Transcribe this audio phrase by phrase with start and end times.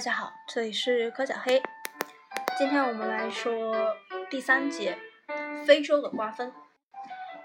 [0.00, 1.62] 大家好，这里是柯小黑。
[2.56, 3.94] 今天我们来说
[4.30, 4.96] 第三节
[5.66, 6.50] 非洲的瓜分。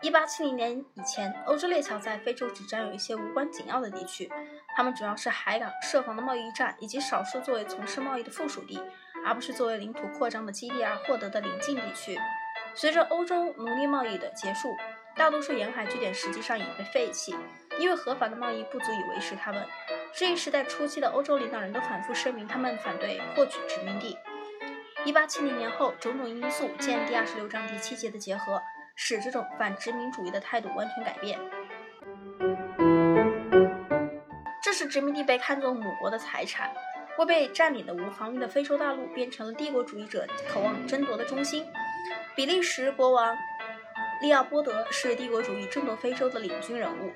[0.02, 4.32] 一八七零年以前，欧洲列强在非洲只占有一些无关紧要的地区，
[4.74, 8.82] 它们主要是海港、设防的贸易站，以及少数作为从事贸易的附属地，
[9.26, 12.18] 而不是作为领土扩张的基地而获得的邻近地区。
[12.74, 14.74] 随着欧洲奴隶贸易的结束，
[15.14, 17.36] 大多数沿海据点实际上已被废弃，
[17.78, 19.62] 因为合法的贸易不足以维持它们。
[20.18, 24.18] 这一时代初期的欧洲领导人都反复声明，他们反对获取殖民地。
[25.04, 28.62] 一八七零年后，种种因素见第二十六章第七节的结合，
[28.96, 31.38] 使这种反殖民主义的态度完全改变。
[34.64, 36.72] 这时，殖民地被看作母国的财产，
[37.18, 41.66] 未被占领的无防御的非洲大陆变成了帝国主义者渴望争夺的中心。
[42.38, 43.38] 比利时国王
[44.22, 47.12] 利奥波德是帝国主义争夺非洲的领军人物。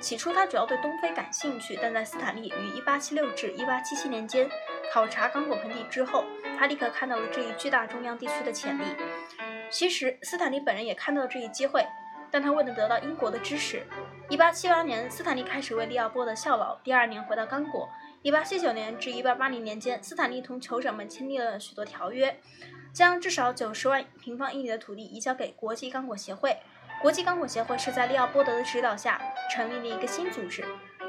[0.00, 4.48] 起初，他主要对东非感兴趣，但在斯坦利于1876至1877年间
[4.92, 6.24] 考察刚果盆地之后，
[6.58, 8.82] 他立刻看到了这一巨大中央地区的潜力。
[9.70, 11.86] 其实，斯坦利本人也看到了这一机会，
[12.30, 13.86] 但他未能得到英国的支持。
[14.30, 17.88] 1878年，斯坦利开始为利奥波德效劳，第二年回到刚果。
[18.22, 22.40] 1879年至1880年间，斯坦利同酋长们签订了许多条约，
[22.92, 26.56] 将至少90万平方英里的土地移交给国际刚果协会。
[27.00, 29.18] 国际刚果协会是在利奥波德的指导下
[29.50, 30.62] 成立了一个新组织。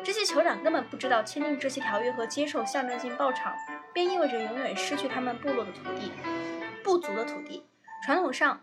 [0.03, 3.50] 这些酋长根本不知道签订这些条约和接受象征性报酬，
[3.94, 6.14] 便意味着永远失去他们部落的土地、
[6.81, 7.66] 部族的土地。
[8.06, 8.59] 传统上，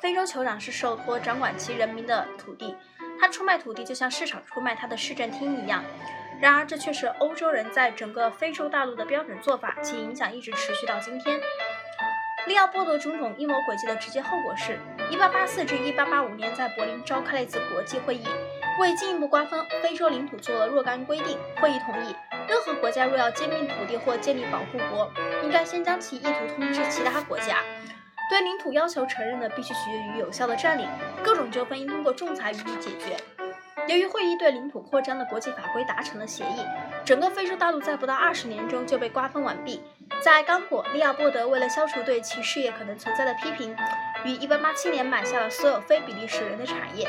[0.00, 2.76] 非洲酋长是受托掌管其人民的土地，
[3.20, 5.84] 他出卖土地就像市场出卖他的市政厅一样。
[6.40, 11.40] 然而，这却是欧洲人在整个非洲大陆的标准做法，其影响一直持续到今天。
[12.46, 14.78] 利奥波德种种阴谋诡计的直接后果是
[15.10, 18.24] ，1884至1885年在柏林召开了一次国际会议，
[18.78, 21.38] 为进一步瓜分非洲领土做了若干规定。
[21.56, 22.14] 会议同意，
[22.46, 25.10] 任何国家若要兼并土地或建立保护国，
[25.42, 27.60] 应该先将其意图通知其他国家。
[28.28, 30.86] 对领土要求承认的，必须取决于有效的占领。
[31.22, 33.16] 各种纠纷应通过仲裁予以解决。
[33.86, 36.64] 由于会议对领土扩张的国际法规达成了协议，
[37.04, 39.82] 整个非洲大陆在不到二十年中就被瓜分完毕。
[40.24, 43.76] 在刚果，利奥波德为了消除对其事业可能存在的批评，
[44.24, 47.06] 于1887年买下了所有非比利时人的产业。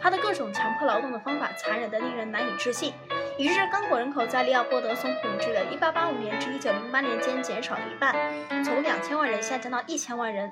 [0.00, 2.94] 他的各种强迫劳动的方法残忍得令人难以置信，
[3.36, 8.16] 以致刚果人口在利奥波德所统治的1885年至1908年间减少了一半，
[8.64, 10.50] 从两千万人下降到一千万人。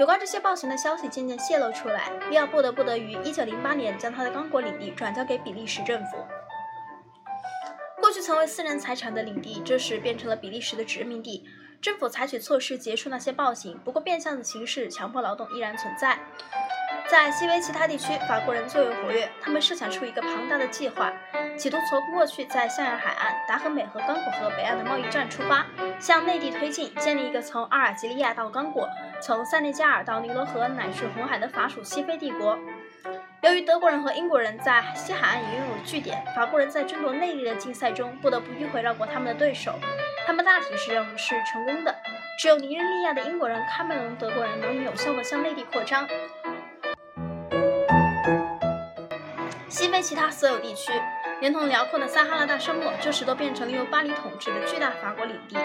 [0.00, 6.16] 有关这些暴行的消息渐渐泄露出来，利奥波德不得于1908年将他的刚果领地转交给比利时政府。
[8.02, 11.44] 过去曾为私人财产的领地，这时变成了比利时的殖民地。
[11.80, 16.18] 政府采取措施结束那些暴行，不过变相的形式强迫劳动依然存在。
[17.12, 19.28] 在西非其他地区，法国人最为活跃。
[19.38, 21.12] 他们设想出一个庞大的计划，
[21.58, 25.66] 企图从过去在象牙海岸、达荷美和刚果河北岸的贸易站出发，
[26.00, 28.88] 向内地推进，建立一个从阿尔及利亚到刚果、
[29.20, 32.58] 从塞内加尔到尼罗河乃至红海的法属西非帝国。
[33.42, 39.78] 由于德国人和英国人在西海岸也拥有据点，法国人在争夺内地的竞赛中不得不迂回绕过他们的对手。
[40.26, 41.94] 他们大体上是成功的，
[42.38, 46.08] 只有尼日利亚的英国人、喀麦隆德国人能有效地向内地扩张。
[49.72, 50.92] 西非其他所有地区，
[51.40, 55.56] 连同辽阔的撒哈拉大沙漠，这时都变成了由巴黎统治的巨大法国领地。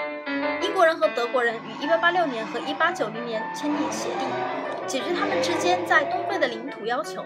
[0.65, 4.29] 英国人和德国人于1886年和1890年签订协定，
[4.87, 7.25] 解决他们之间在东非的领土要求。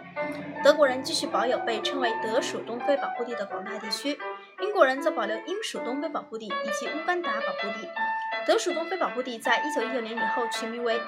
[0.63, 4.17] 德国人继续保有被称为德属东非保护地的广大地区，
[4.59, 7.87] 英国人则保留英属东非保护地以及乌干达保护地。
[8.47, 11.05] 德属东非保护地在1919年以后取名为塔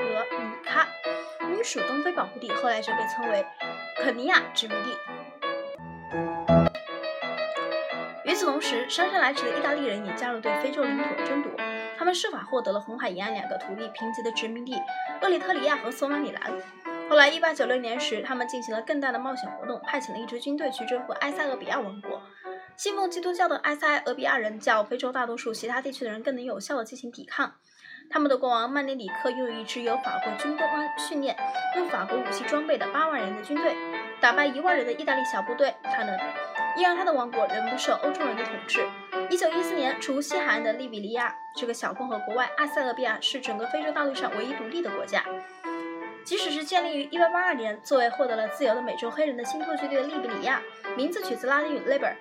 [0.00, 0.88] 俄尼卡，
[1.50, 3.44] 英属东非保护地后来就被称为
[4.02, 4.96] 肯尼亚殖民地。
[8.24, 11.52] 与此同时，姗姗来迟的意大利人也加入对非洲领土的争夺。
[11.96, 14.74] 他们设法获得了红海沿岸两个土地贫瘠的殖民地——
[15.22, 16.52] 厄立特里亚和索马里兰。
[17.08, 22.20] 后来，1896年时，他们进行了更大的冒险活动，派遣了一支军队去征服埃塞俄比亚王国。
[22.76, 27.54] 信奉基督教的埃塞俄比亚人较非洲大多数其他地区的人更能有效地进行抵抗。
[28.10, 31.36] 他们的国王曼尼里克拥有一支由法国军官训练、
[31.76, 33.74] 用法国武器装备的八万人的军队，
[34.20, 35.74] 打败一万人的意大利小部队。
[35.82, 36.18] 他能。
[36.76, 38.84] 依然，他的王国仍不受欧洲人的统治。
[39.30, 45.24] 一九一四年，除西海岸的利比里亚这个小共和国外，埃塞俄比亚是整个非洲大陆上唯一独立的国家。
[46.24, 50.60] 即使是建立于一八八二年，作为获得了自由的美洲黑人的新拓居地的利比里亚，
[50.96, 52.12] 名字取自拉丁语 “liber”，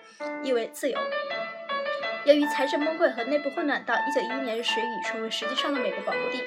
[0.43, 0.99] 意为自由。
[2.25, 6.41] 由于财政崩溃和内部混乱，到一九一一年时已成为实际上的美国保护地。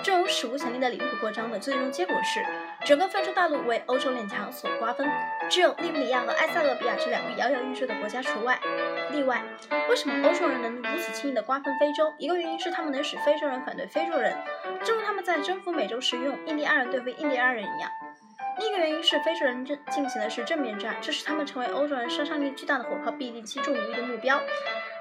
[0.00, 2.44] 这种史无前例的领土扩张的最终结果是，
[2.84, 5.04] 整个非洲大陆为欧洲列强所瓜分，
[5.50, 8.56] 只有利比里亚和埃塞俄比亚这两个摇摇欲坠的国家除外。
[9.10, 9.42] 例外，
[9.88, 12.12] 为什么欧洲人能如此轻易地瓜分非洲？
[12.18, 14.32] 一个原因是他们能使非洲人反对非洲人，
[14.84, 17.90] 正如他们在征服美洲时用印第安人对付印第安人一样。
[18.58, 24.40] 另一个原因是非洲人正进行的是正面战，这使他们成为欧洲人杀伤力巨大的火炮必定击中无疑的目标。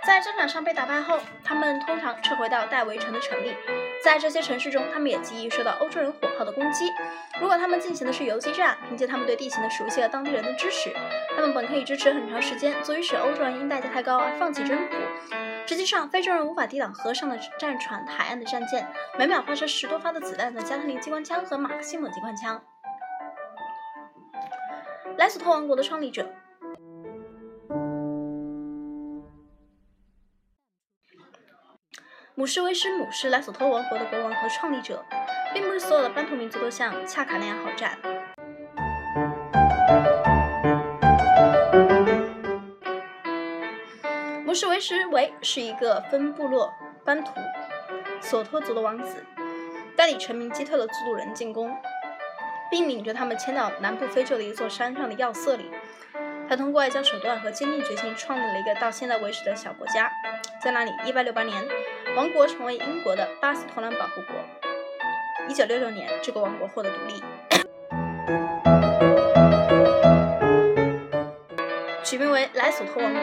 [0.06, 3.56] 在战场上被打败后，他们通常撤回到戴维城的城里，
[4.04, 6.92] 在这些城市中，他们也极易受到欧洲人火炮的攻击。
[7.42, 10.94] 如果他们进行的是游击战，凭借他们对地形的熟悉和当地人的支持，
[11.36, 14.96] 他们本可以支持很长时间，足以使欧洲人因代价太高而放弃征服。
[15.66, 18.88] 实际上，非洲人无法抵挡河上的战船、海岸的战舰，
[19.18, 22.62] 每秒发射十多发的子弹的加特林机关枪和马克西姆机关枪。
[25.18, 26.28] 莱索托王国的创立者，
[32.36, 35.04] 姆什维什姆是莱索托王国的国王和创立者，
[35.54, 37.98] 并不是所有的班图民族都像恰卡那样好战。
[44.46, 46.72] 姆什维什维是一个分部落
[47.06, 47.32] 班图
[48.22, 49.26] 索托族的王子，
[49.96, 51.74] 带领臣民击退了祖鲁人进攻。
[52.76, 55.72] 并领着他们迁到南部非洲的一座山上的要塞里。
[56.50, 60.12] 他通过外交手段和坚定决心，创立了一个到现在为止的小国家。
[60.62, 61.66] 在那里，1868年，
[62.18, 64.36] 王国成为英国的巴斯托兰保护国。
[65.48, 67.24] 1966年，这个王国获得独立，
[72.04, 73.22] 取名为莱索托王国，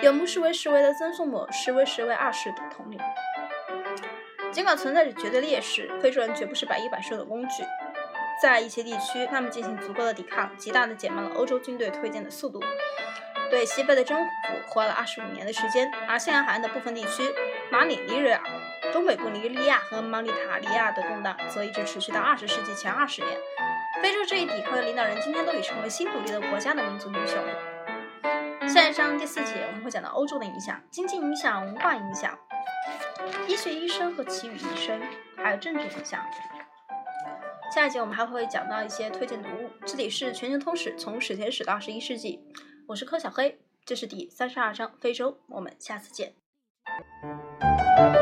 [0.00, 2.98] 有穆什维什维的曾孙母什维什维二世的统领。
[4.50, 7.62] 尽管存在着绝对劣势，非洲人绝不是百依百顺的工具。
[8.40, 12.60] 在一些地区，他们进行足够的抵抗，极大地减慢了欧洲军队推进的速度。
[13.50, 14.30] 对西非的征服
[14.68, 17.32] 花了二十五年的时间，而西洋海岸的部分地区——
[17.72, 18.40] 马里、尼日尔、
[18.92, 23.38] 东北部尼日利亚和毛里塔尼亚的动荡，则一直持续到二十世纪前二十年。
[24.02, 27.42] 非洲这一抵抗的领导人今天都已成为新独立的国家的民族英雄。
[28.68, 32.38] 下一章第四节我们会讲到欧洲的影响、经济影响、文化影响、
[33.46, 35.00] 医学医生和其余医生，
[35.36, 36.20] 还有政治影响。
[37.70, 39.70] 下一节我们还会讲到一些推荐读物。
[39.84, 42.40] 这里是全球通史，从史前史到二十一世纪。
[42.86, 45.38] 我是柯小黑，这是第三十二章非洲。
[45.48, 46.34] 我们下次见。